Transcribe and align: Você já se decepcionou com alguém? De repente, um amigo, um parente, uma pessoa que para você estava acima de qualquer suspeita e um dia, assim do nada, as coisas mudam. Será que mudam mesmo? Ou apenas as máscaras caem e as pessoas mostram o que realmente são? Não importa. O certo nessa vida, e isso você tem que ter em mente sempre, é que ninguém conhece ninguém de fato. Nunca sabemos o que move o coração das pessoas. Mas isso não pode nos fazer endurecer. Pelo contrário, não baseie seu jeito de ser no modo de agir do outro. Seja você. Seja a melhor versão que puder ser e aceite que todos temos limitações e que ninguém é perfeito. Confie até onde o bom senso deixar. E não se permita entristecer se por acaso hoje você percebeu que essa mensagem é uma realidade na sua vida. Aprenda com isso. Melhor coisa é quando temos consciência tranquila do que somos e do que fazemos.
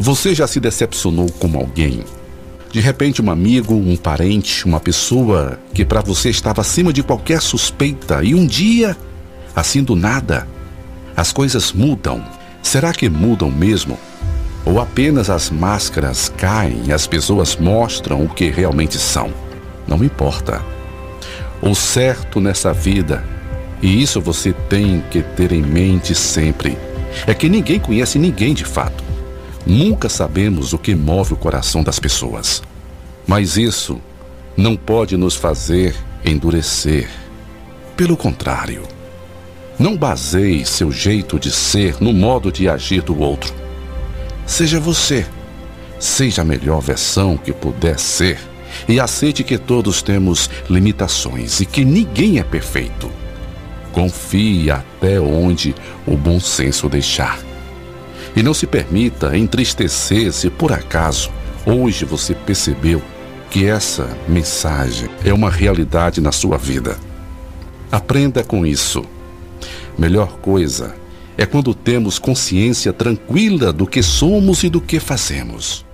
Você 0.00 0.32
já 0.32 0.46
se 0.46 0.60
decepcionou 0.60 1.28
com 1.40 1.58
alguém? 1.58 2.04
De 2.70 2.78
repente, 2.78 3.20
um 3.20 3.32
amigo, 3.32 3.74
um 3.74 3.96
parente, 3.96 4.64
uma 4.64 4.78
pessoa 4.78 5.58
que 5.74 5.84
para 5.84 6.00
você 6.00 6.30
estava 6.30 6.60
acima 6.60 6.92
de 6.92 7.02
qualquer 7.02 7.42
suspeita 7.42 8.22
e 8.22 8.32
um 8.32 8.46
dia, 8.46 8.96
assim 9.56 9.82
do 9.82 9.96
nada, 9.96 10.46
as 11.16 11.32
coisas 11.32 11.72
mudam. 11.72 12.24
Será 12.62 12.92
que 12.92 13.08
mudam 13.08 13.50
mesmo? 13.50 13.98
Ou 14.64 14.80
apenas 14.80 15.28
as 15.28 15.50
máscaras 15.50 16.32
caem 16.36 16.80
e 16.86 16.92
as 16.92 17.08
pessoas 17.08 17.56
mostram 17.56 18.24
o 18.24 18.28
que 18.28 18.50
realmente 18.50 18.98
são? 18.98 19.32
Não 19.84 20.04
importa. 20.04 20.62
O 21.60 21.74
certo 21.74 22.40
nessa 22.40 22.72
vida, 22.72 23.24
e 23.82 24.00
isso 24.00 24.20
você 24.20 24.52
tem 24.52 25.02
que 25.10 25.22
ter 25.22 25.50
em 25.50 25.62
mente 25.62 26.14
sempre, 26.14 26.78
é 27.26 27.34
que 27.34 27.48
ninguém 27.48 27.80
conhece 27.80 28.16
ninguém 28.16 28.54
de 28.54 28.64
fato. 28.64 29.07
Nunca 29.66 30.08
sabemos 30.08 30.72
o 30.72 30.78
que 30.78 30.94
move 30.94 31.34
o 31.34 31.36
coração 31.36 31.82
das 31.82 31.98
pessoas. 31.98 32.62
Mas 33.26 33.56
isso 33.56 34.00
não 34.56 34.76
pode 34.76 35.16
nos 35.16 35.34
fazer 35.34 35.94
endurecer. 36.24 37.08
Pelo 37.96 38.16
contrário, 38.16 38.82
não 39.78 39.96
baseie 39.96 40.64
seu 40.64 40.90
jeito 40.90 41.38
de 41.38 41.50
ser 41.50 41.96
no 42.00 42.12
modo 42.12 42.50
de 42.50 42.68
agir 42.68 43.02
do 43.02 43.20
outro. 43.20 43.54
Seja 44.46 44.80
você. 44.80 45.26
Seja 46.00 46.42
a 46.42 46.44
melhor 46.44 46.80
versão 46.80 47.36
que 47.36 47.52
puder 47.52 47.98
ser 47.98 48.38
e 48.88 49.00
aceite 49.00 49.42
que 49.42 49.58
todos 49.58 50.02
temos 50.02 50.48
limitações 50.68 51.60
e 51.60 51.66
que 51.66 51.84
ninguém 51.84 52.38
é 52.38 52.42
perfeito. 52.42 53.10
Confie 53.92 54.70
até 54.70 55.20
onde 55.20 55.74
o 56.06 56.16
bom 56.16 56.38
senso 56.38 56.88
deixar. 56.88 57.47
E 58.36 58.42
não 58.42 58.54
se 58.54 58.66
permita 58.66 59.36
entristecer 59.36 60.32
se 60.32 60.50
por 60.50 60.72
acaso 60.72 61.30
hoje 61.66 62.04
você 62.04 62.34
percebeu 62.34 63.02
que 63.50 63.66
essa 63.66 64.16
mensagem 64.28 65.08
é 65.24 65.32
uma 65.32 65.50
realidade 65.50 66.20
na 66.20 66.32
sua 66.32 66.58
vida. 66.58 66.96
Aprenda 67.90 68.44
com 68.44 68.66
isso. 68.66 69.02
Melhor 69.98 70.38
coisa 70.38 70.94
é 71.36 71.46
quando 71.46 71.74
temos 71.74 72.18
consciência 72.18 72.92
tranquila 72.92 73.72
do 73.72 73.86
que 73.86 74.02
somos 74.02 74.64
e 74.64 74.68
do 74.68 74.80
que 74.80 75.00
fazemos. 75.00 75.87